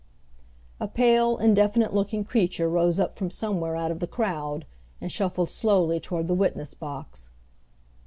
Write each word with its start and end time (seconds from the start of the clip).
A 0.79 0.87
pale, 0.87 1.37
indefinite 1.37 1.93
looking 1.93 2.23
creature 2.25 2.67
rose 2.67 2.99
up 2.99 3.15
from 3.15 3.29
somewhere 3.29 3.75
out 3.75 3.91
of 3.91 3.99
the 3.99 4.07
crowd 4.07 4.65
and 4.99 5.11
shuffled 5.11 5.49
slowly 5.51 5.99
toward 5.99 6.25
the 6.27 6.33
witness 6.33 6.73
box. 6.73 7.29